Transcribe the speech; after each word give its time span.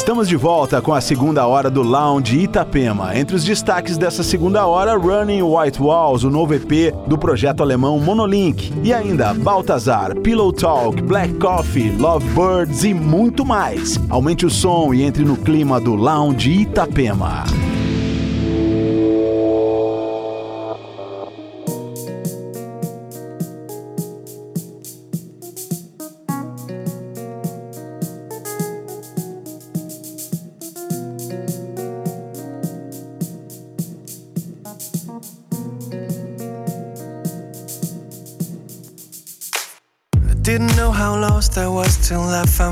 Estamos 0.00 0.26
de 0.26 0.34
volta 0.34 0.80
com 0.80 0.94
a 0.94 1.00
segunda 1.00 1.46
hora 1.46 1.70
do 1.70 1.82
Lounge 1.82 2.38
Itapema. 2.38 3.14
Entre 3.14 3.36
os 3.36 3.44
destaques 3.44 3.98
dessa 3.98 4.22
segunda 4.22 4.66
hora, 4.66 4.96
Running 4.96 5.42
White 5.42 5.80
Walls, 5.80 6.24
o 6.24 6.30
novo 6.30 6.54
EP 6.54 6.90
do 7.06 7.18
projeto 7.18 7.62
alemão 7.62 8.00
Monolink. 8.00 8.72
E 8.82 8.94
ainda 8.94 9.34
Baltazar, 9.34 10.16
Pillow 10.16 10.54
Talk, 10.54 11.02
Black 11.02 11.34
Coffee, 11.34 11.94
Lovebirds 11.98 12.82
e 12.82 12.94
muito 12.94 13.44
mais. 13.44 14.00
Aumente 14.08 14.46
o 14.46 14.50
som 14.50 14.94
e 14.94 15.02
entre 15.02 15.22
no 15.22 15.36
clima 15.36 15.78
do 15.78 15.94
Lounge 15.94 16.50
Itapema. 16.50 17.44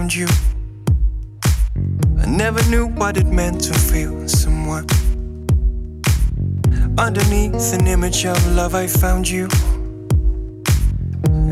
I 0.09 0.11
found 0.11 0.17
you. 0.17 0.29
I 2.23 2.27
never 2.27 2.63
knew 2.71 2.87
what 2.87 3.19
it 3.19 3.27
meant 3.27 3.61
to 3.65 3.75
feel 3.75 4.27
someone. 4.27 4.87
Underneath 6.97 7.75
an 7.75 7.87
image 7.87 8.25
of 8.25 8.39
love, 8.55 8.75
I 8.75 8.87
found 8.87 9.29
you. 9.29 9.49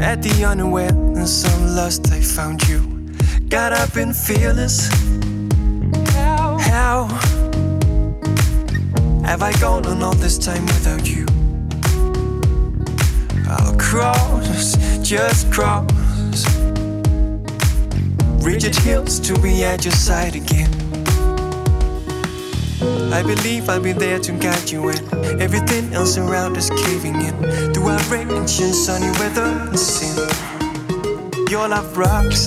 At 0.01 0.23
the 0.23 0.47
unawareness 0.49 1.45
of 1.45 1.63
lust, 1.75 2.11
I 2.13 2.21
found 2.23 2.67
you. 2.67 2.81
Got 3.51 3.75
up 3.75 3.97
and 3.97 4.17
fearless. 4.17 4.89
How? 6.15 6.57
How 6.59 7.09
have 9.23 9.43
I 9.43 9.53
gone 9.61 9.85
on 9.85 10.03
all 10.03 10.15
this 10.15 10.39
time 10.39 10.65
without 10.65 11.07
you? 11.07 11.27
I'll 13.51 13.77
cross, 13.77 14.77
just 15.03 15.53
cross 15.53 16.66
rigid 18.47 18.77
hills 18.77 19.19
to 19.19 19.37
be 19.41 19.65
at 19.65 19.85
your 19.85 19.93
side 19.93 20.37
again. 20.37 20.71
I 23.13 23.21
believe 23.23 23.69
I'll 23.69 23.81
be 23.81 23.93
there 23.93 24.21
to 24.21 24.33
guide 24.39 24.71
you 24.71 24.83
when 24.83 25.43
everything 25.43 25.93
else 25.93 26.17
around 26.17 26.57
is 26.57 26.71
caving 26.71 27.17
in. 27.17 27.35
Through 27.75 27.89
outrage 27.89 28.61
and 28.61 28.75
sunny 28.75 29.11
weather 29.19 29.43
and 29.43 29.79
sin, 29.79 30.29
your 31.51 31.67
love 31.67 31.99
rocks. 31.99 32.47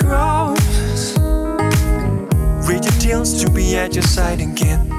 cross. 0.00 1.16
Read 2.68 2.84
your 2.84 2.98
deals 2.98 3.42
to 3.42 3.50
be 3.50 3.76
at 3.76 3.94
your 3.94 4.02
side 4.02 4.40
again. 4.40 4.92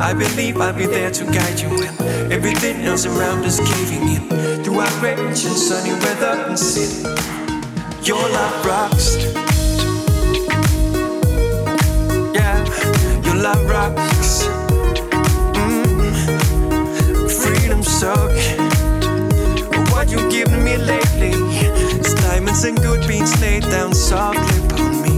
I 0.00 0.14
believe 0.14 0.60
I'll 0.60 0.72
be 0.72 0.86
there 0.86 1.10
to 1.10 1.24
guide 1.24 1.60
you 1.60 1.68
when 1.68 2.32
everything 2.32 2.82
else 2.82 3.06
around 3.06 3.44
is 3.44 3.60
caving 3.60 4.08
in. 4.16 4.64
Through 4.64 4.80
our 4.80 4.86
outrage 4.86 5.44
and 5.44 5.56
sunny 5.66 5.92
weather 6.04 6.34
and 6.48 6.58
sin, 6.58 7.04
your 8.02 8.22
love 8.38 8.66
rocks. 8.66 9.16
Yeah, 12.34 12.58
your 13.24 13.36
love 13.36 13.62
rocks. 13.68 14.46
Mm. 15.56 17.30
Freedom 17.42 17.82
suck. 17.82 18.32
What 19.92 20.10
you 20.10 20.18
giving 20.30 20.61
me? 20.61 20.61
And 22.64 22.80
good 22.80 23.08
beans 23.08 23.40
laid 23.40 23.62
down 23.62 23.92
softly 23.92 24.64
upon 24.66 25.02
me. 25.02 25.14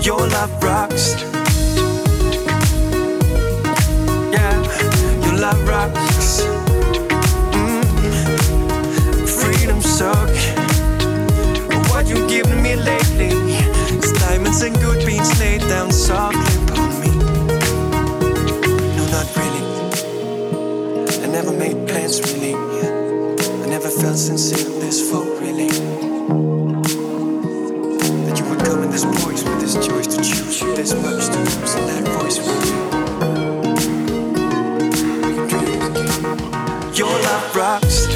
Your 0.00 0.20
love 0.28 0.62
rocks. 0.62 1.20
Yeah, 4.30 4.54
your 5.24 5.36
love 5.40 5.60
rocks. 5.66 6.42
Mm. 7.50 7.84
Freedom 9.26 9.80
suck. 9.80 10.30
What 11.90 12.06
you 12.06 12.28
giving 12.28 12.62
me 12.62 12.76
lately? 12.76 13.30
It's 13.96 14.12
diamonds 14.12 14.62
and 14.62 14.76
good 14.76 15.04
beans 15.04 15.40
laid 15.40 15.62
down 15.62 15.90
softly 15.90 16.54
upon 16.62 17.00
me. 17.00 17.10
No, 18.96 19.04
not 19.10 19.26
really. 19.36 19.64
I 21.24 21.26
never 21.26 21.50
made 21.50 21.88
plans 21.88 22.20
really. 22.22 22.54
I 22.54 23.66
never 23.66 23.88
felt 23.88 24.16
sincere 24.16 24.70
this 24.80 25.10
full 25.10 25.24
really. 25.40 26.03
Your 36.94 37.12
love 37.26 37.56
rocks. 37.56 38.06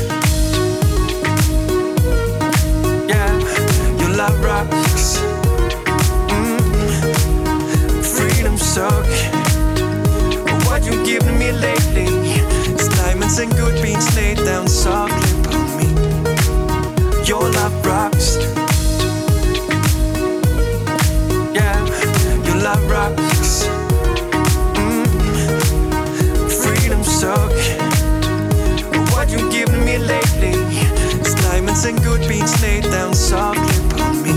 Yeah, 3.08 3.32
your 4.00 4.10
love 4.16 4.42
rocks. 4.42 5.18
Freedom. 8.16 8.56
What 10.66 10.84
you 10.86 11.04
me 11.38 11.52
lately? 11.52 12.06
Diamonds 12.96 13.38
and 13.38 13.52
good 13.52 13.82
beans 13.82 14.16
laid 14.16 14.38
down 14.38 14.66
softly 14.68 15.38
your 17.28 17.42
love 17.42 17.84
rocks. 17.84 18.47
And 31.88 32.02
good 32.02 32.28
beans 32.28 32.62
laid 32.62 32.84
down 32.84 33.14
softly 33.14 33.76
upon 33.86 34.22
me. 34.22 34.36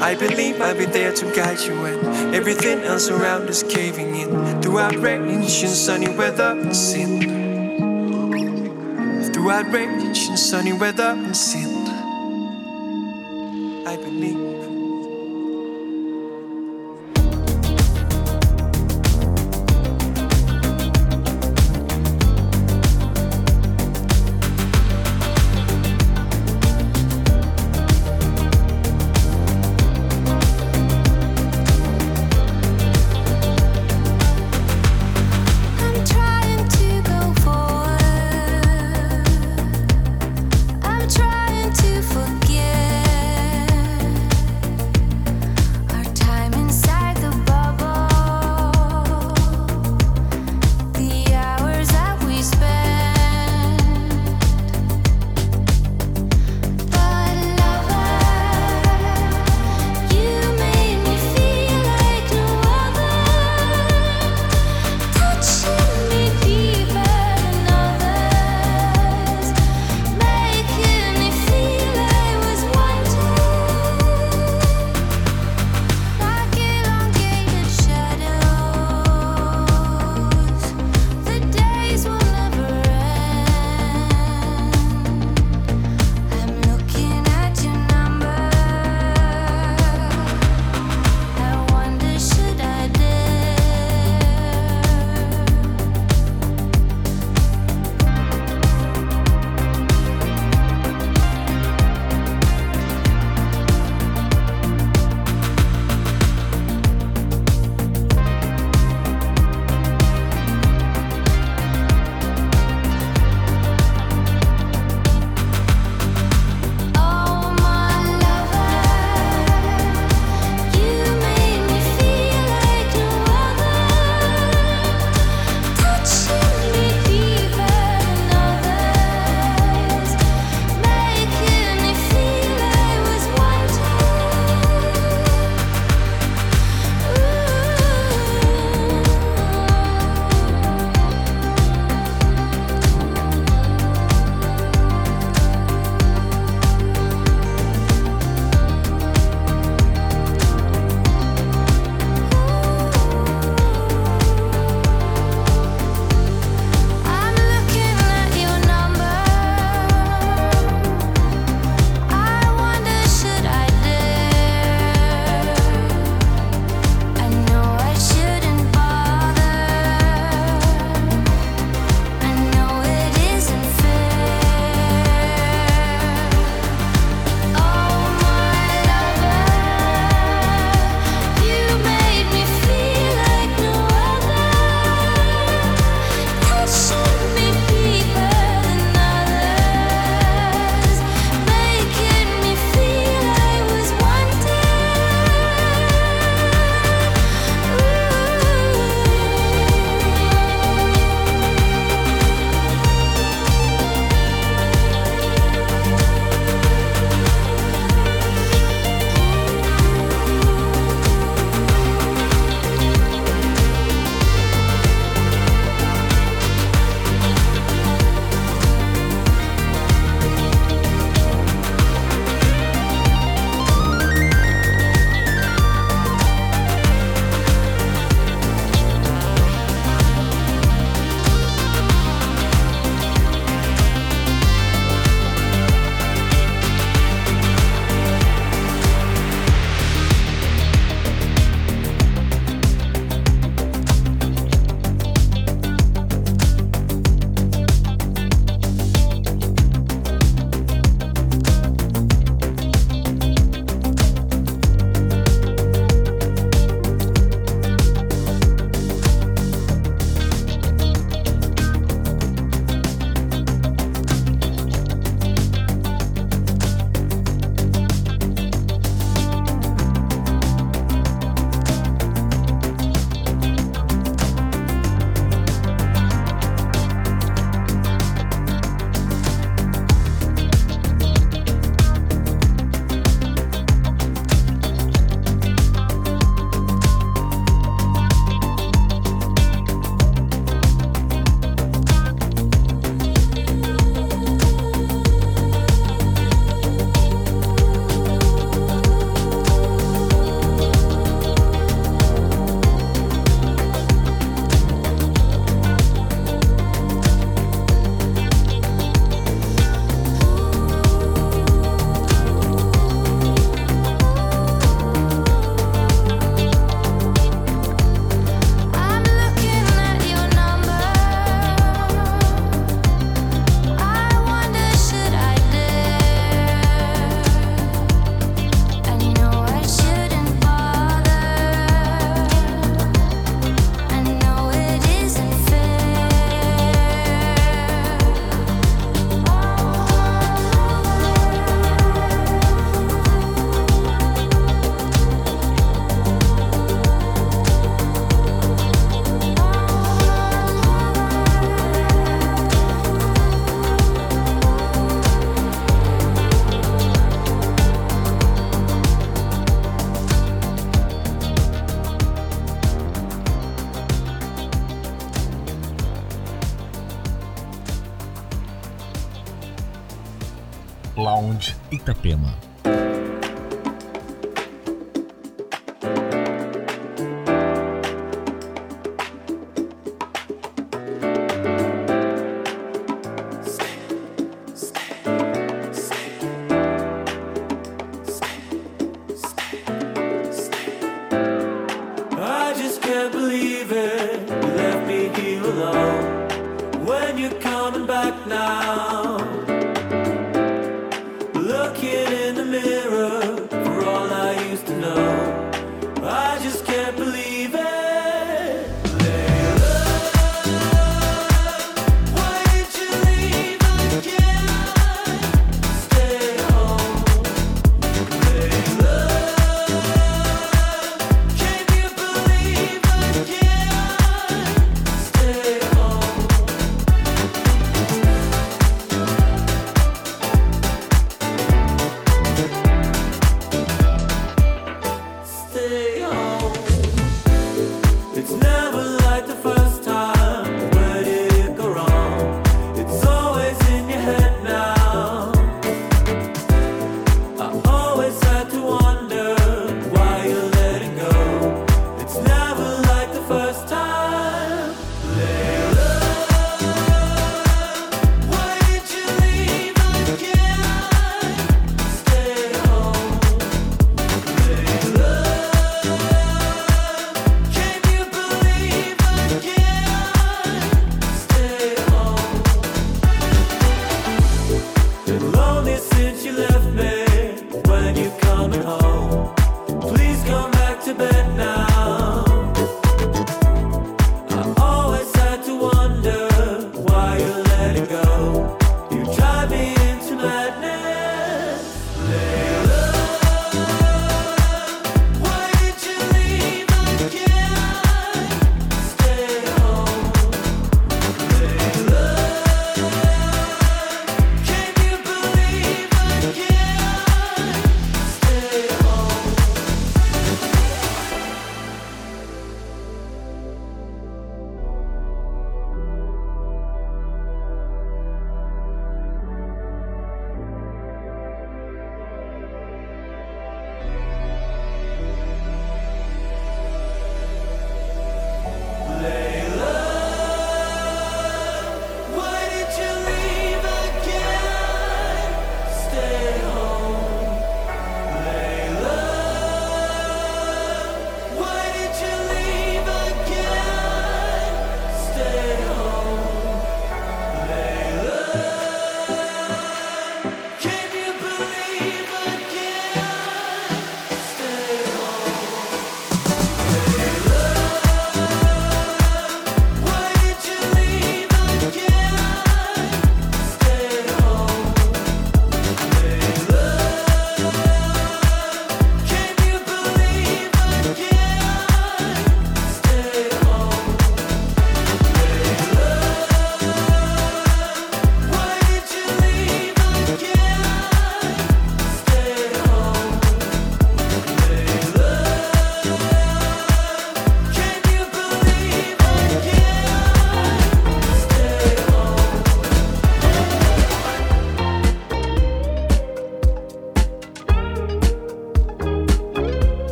I 0.00 0.14
believe 0.14 0.60
I'll 0.60 0.76
be 0.76 0.86
there 0.86 1.12
to 1.12 1.24
guide 1.34 1.60
you 1.60 1.80
when 1.80 2.34
everything 2.34 2.80
else 2.80 3.08
around 3.08 3.48
is 3.48 3.62
caving 3.62 4.14
in. 4.14 4.62
Throughout 4.62 4.94
rain 4.96 5.22
and 5.28 5.48
sunny 5.48 6.08
weather 6.16 6.56
and 6.60 6.76
sin 6.76 7.40
throughout 9.32 9.72
rage 9.72 10.28
and 10.28 10.38
sunny 10.38 10.72
weather 10.72 11.14
and 11.16 11.36
sin. 11.36 11.70
Lounge 13.86 14.69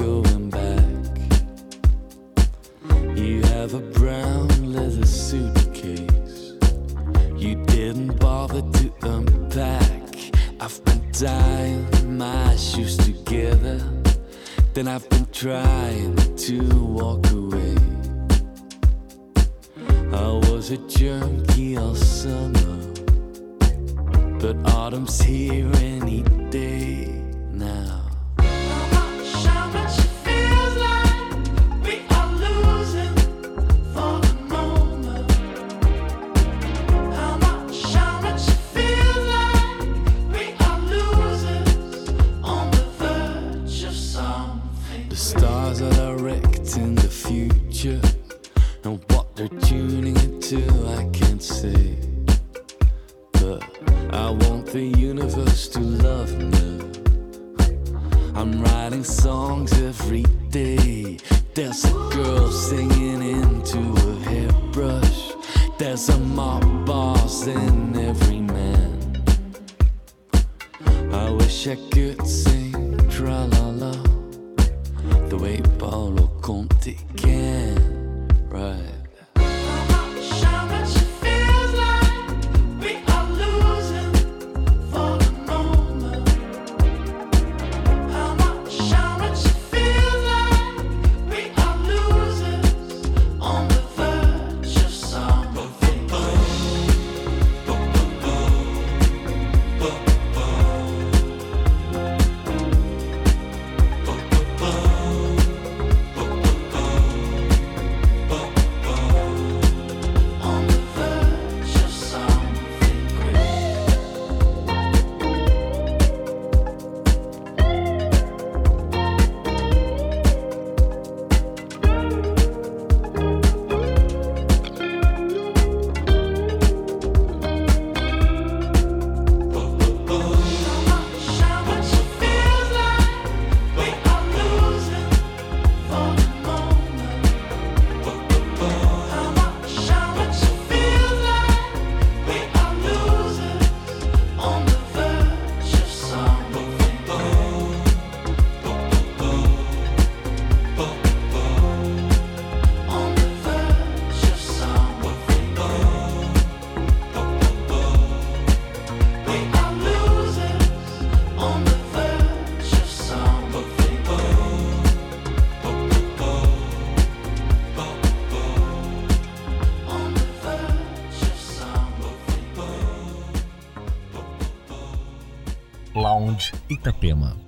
Itapema. 176.82 177.41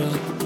You? 0.00 0.39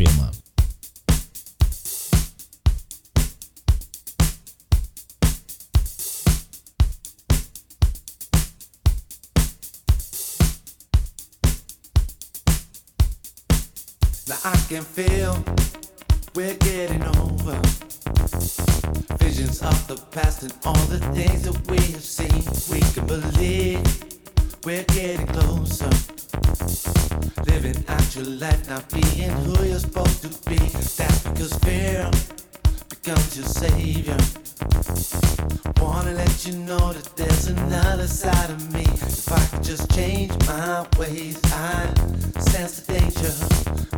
Up. 0.00 0.34
Now 14.26 14.38
I 14.42 14.56
can 14.68 14.82
feel 14.82 15.44
we're 16.34 16.54
getting 16.54 17.02
over. 17.18 17.60
Visions 19.18 19.60
of 19.60 19.86
the 19.86 20.02
past 20.12 20.44
and 20.44 20.54
all 20.64 20.72
the 20.86 20.98
things 21.12 21.42
that 21.42 21.70
we 21.70 21.76
have 21.76 22.02
seen. 22.02 22.42
We 22.72 22.80
can 22.94 23.06
believe 23.06 23.84
we're 24.64 24.84
getting 24.84 25.26
closer. 25.26 26.09
Living 27.46 27.84
out 27.88 28.16
your 28.16 28.24
life, 28.24 28.68
not 28.68 28.88
being 28.90 29.30
who 29.30 29.64
you're 29.64 29.78
supposed 29.78 30.22
to 30.22 30.28
be. 30.48 30.56
That's 30.56 31.22
because 31.24 31.52
fear 31.58 32.10
becomes 32.88 33.36
your 33.36 33.46
savior. 33.46 34.16
Wanna 35.80 36.12
let 36.12 36.46
you 36.46 36.54
know 36.58 36.92
that 36.92 37.16
there's 37.16 37.46
another 37.48 38.06
side 38.06 38.50
of 38.50 38.72
me. 38.72 38.82
If 38.82 39.32
I 39.32 39.40
could 39.46 39.64
just 39.64 39.90
change 39.94 40.32
my 40.46 40.86
ways, 40.98 41.40
I'd 41.52 42.42
sense 42.42 42.80
the 42.80 42.92
danger. 42.92 43.32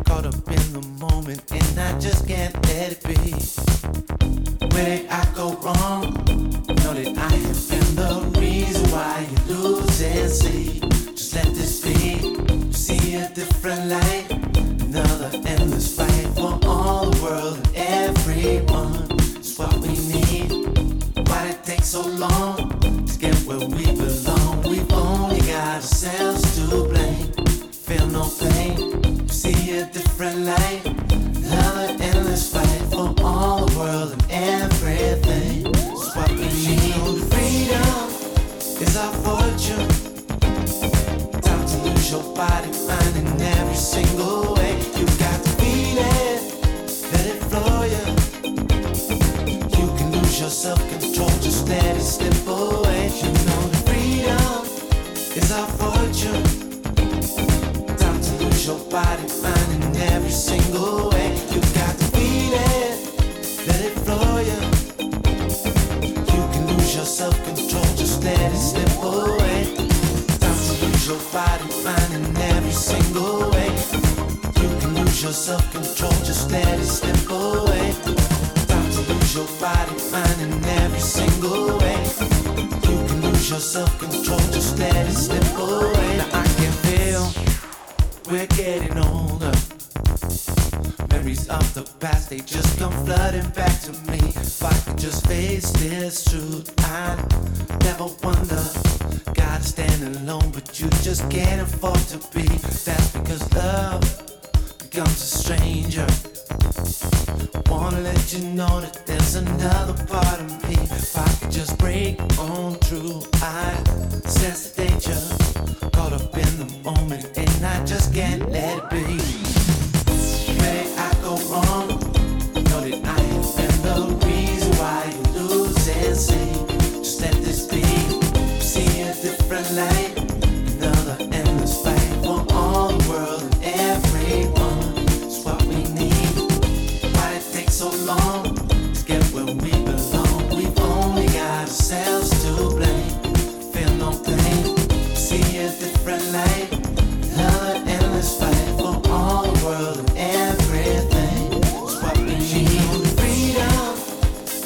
Caught 0.05 0.25
up 0.27 0.47
in 0.47 0.73
the 0.73 0.85
moment, 0.99 1.41
and 1.51 1.79
I 1.79 1.99
just 1.99 2.27
can't 2.27 2.55
let 2.67 2.93
it 2.93 3.03
be. 3.03 3.33
When 4.73 4.85
did 4.85 5.07
I 5.09 5.25
go 5.33 5.53
wrong? 5.63 6.13
Know 6.83 6.93
that 6.93 7.17
I 7.17 7.31
have 7.47 7.69
been 7.69 7.95
the 7.95 8.39
reason 8.39 8.91
why 8.91 9.27
you 9.29 9.53
lose 9.53 10.01
and 10.01 10.29
see. 10.29 10.79
Just 11.15 11.35
let 11.35 11.45
this 11.53 11.81
be 11.81 12.42
see 12.99 13.15
a 13.15 13.29
different 13.29 13.89
light. 13.89 14.25
Another 14.57 15.31
endless 15.45 15.95
fight 15.95 16.27
for 16.35 16.59
all 16.63 17.09
the 17.09 17.23
world 17.23 17.57
and 17.75 18.17
everyone 18.17 18.95
is 19.39 19.57
what 19.57 19.73
we 19.77 19.89
need. 19.89 20.51
Why 21.27 21.47
did 21.47 21.55
it 21.55 21.63
take 21.63 21.83
so 21.83 22.01
long? 22.01 22.72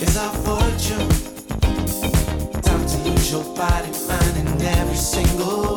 is 0.07 0.17
our 0.17 0.33
fortune. 0.45 1.09
Time 2.61 2.85
to 2.87 2.97
lose 3.09 3.31
your 3.31 3.43
body, 3.55 3.91
mind, 4.07 4.37
and 4.37 4.61
every 4.61 4.95
single 4.95 5.76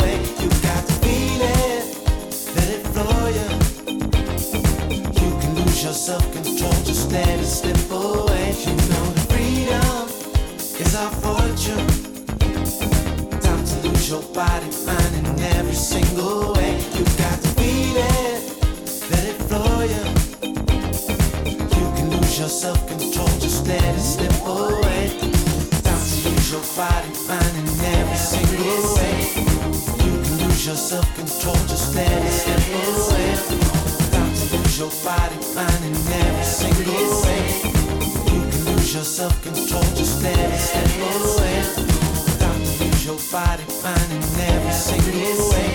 got 43.61 43.73
fine 43.73 44.11
in 44.17 44.23
every 44.41 44.73
single 44.73 45.51
way. 45.51 45.73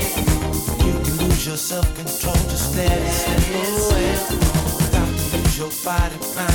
You 0.86 0.94
can 1.04 1.18
lose 1.18 1.46
your 1.46 1.58
self 1.58 1.86
control, 1.96 2.36
just 2.50 2.76
let 2.76 2.92
it 2.92 3.12
slip 3.12 3.92
away. 3.92 4.16
Got 4.92 5.08
to 5.08 5.38
lose 5.38 5.58
your 5.58 5.72
body, 5.84 6.18
mind. 6.36 6.55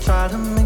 try 0.00 0.28
to 0.28 0.38
make 0.38 0.59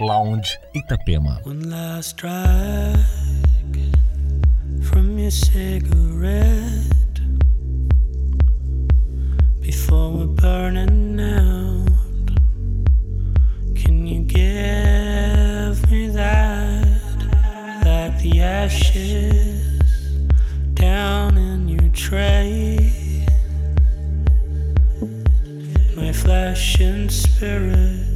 Lounge 0.00 0.58
Itapema. 0.76 1.44
One 1.44 1.70
last 1.70 2.10
strike 2.10 2.96
from 4.80 5.18
your 5.18 5.32
cigarette 5.32 7.20
before 9.60 10.12
we're 10.12 10.26
burning 10.26 11.18
out. 11.18 12.30
Can 13.74 14.06
you 14.06 14.20
give 14.22 15.90
me 15.90 16.06
that, 16.10 16.86
like 17.84 18.22
the 18.22 18.40
ashes 18.40 19.64
down 20.74 21.36
in 21.36 21.68
your 21.68 21.88
tray? 21.90 23.26
My 25.96 26.12
flesh 26.12 26.78
and 26.80 27.10
spirit 27.10 28.07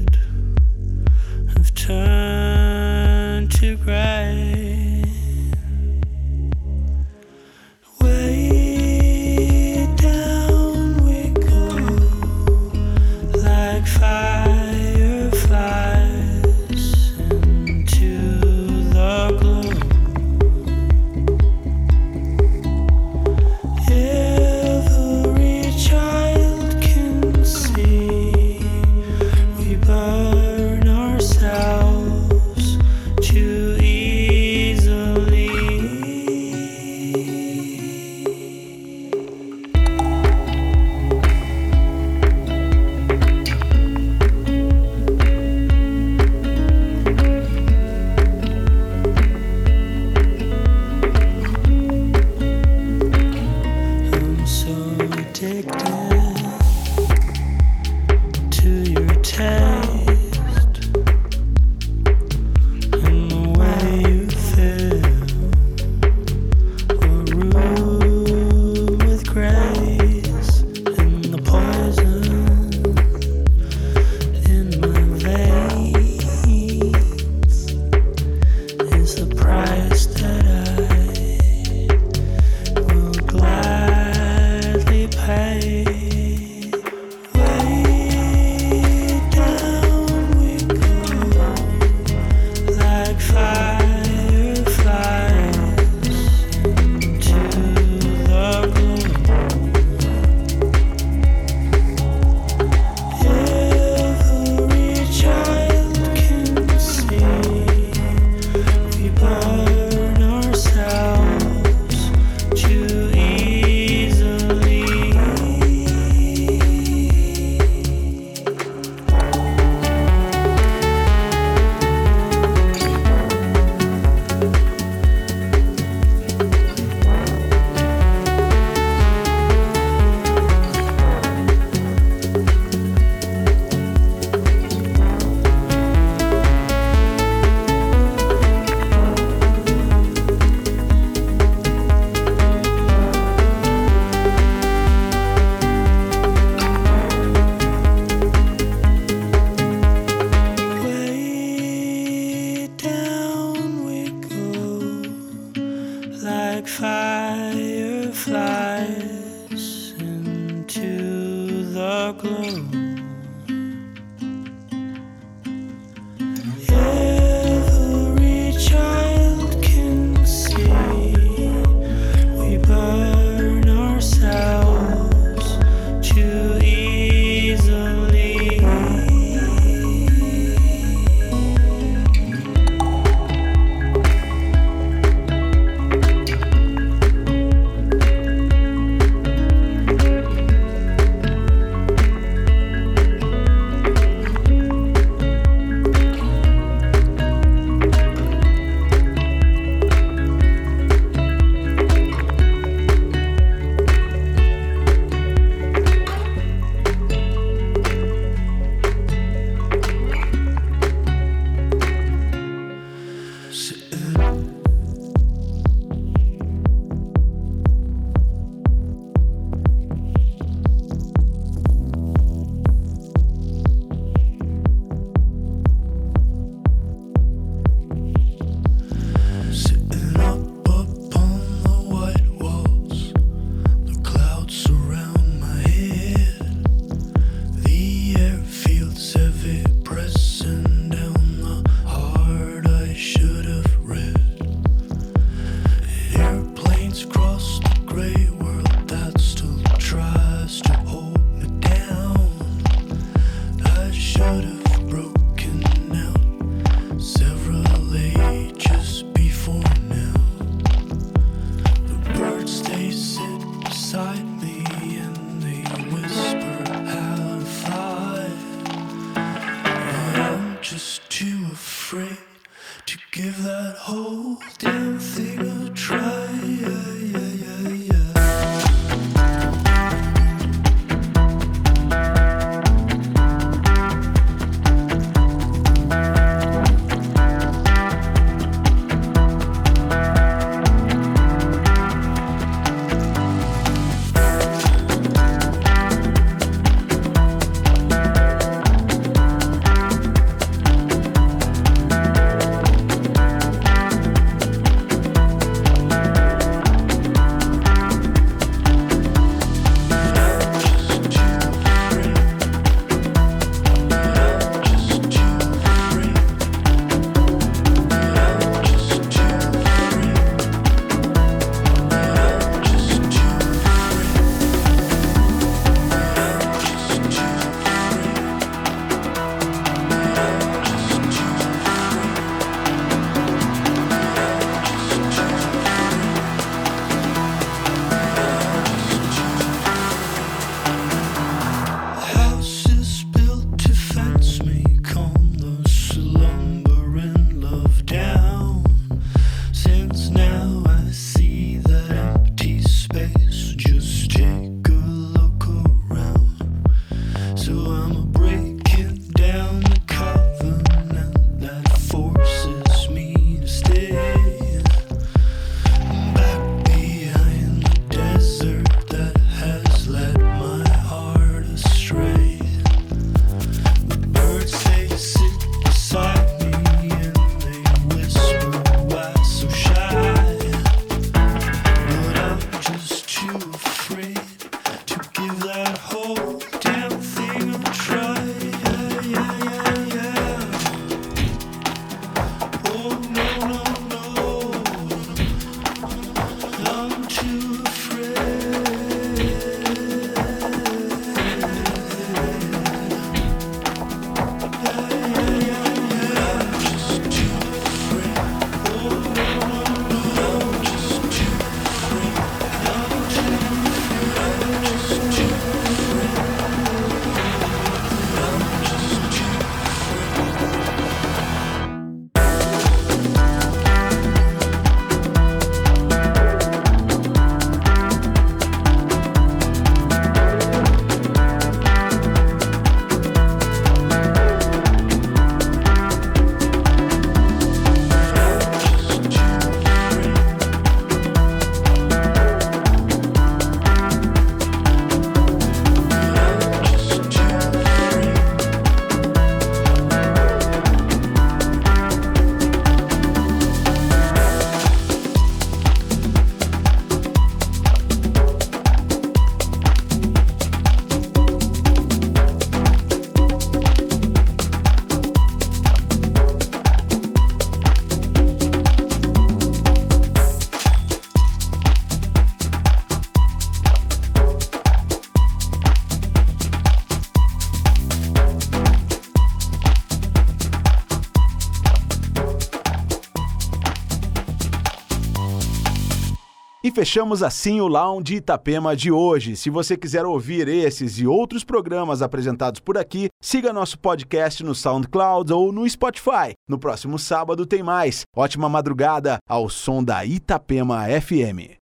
fechamos 486.83 487.23
assim 487.23 487.61
o 487.61 487.69
Lounge 487.69 488.17
Itapema 488.17 488.75
de 488.75 488.91
hoje. 488.91 489.37
Se 489.37 489.49
você 489.49 489.77
quiser 489.77 490.05
ouvir 490.05 490.49
esses 490.49 490.99
e 490.99 491.07
outros 491.07 491.45
programas 491.45 492.03
apresentados 492.03 492.59
por 492.59 492.77
aqui, 492.77 493.09
siga 493.23 493.53
nosso 493.53 493.79
podcast 493.79 494.43
no 494.43 494.53
SoundCloud 494.53 495.33
ou 495.33 495.53
no 495.53 495.69
Spotify. 495.71 496.33
No 496.49 496.59
próximo 496.59 496.99
sábado 496.99 497.47
tem 497.47 497.63
mais. 497.63 498.03
Ótima 498.17 498.49
madrugada 498.49 499.19
ao 499.29 499.49
som 499.49 499.85
da 499.85 500.05
Itapema 500.05 500.87
FM. 501.01 501.55